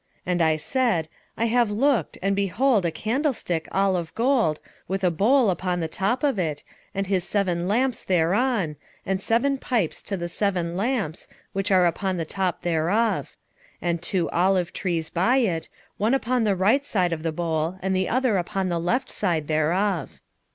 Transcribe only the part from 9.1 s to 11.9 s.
seven pipes to the seven lamps, which are